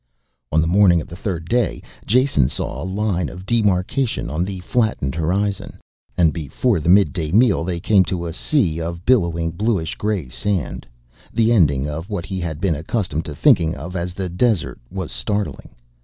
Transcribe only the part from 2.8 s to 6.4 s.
a line of demarcation on the flattened horizon and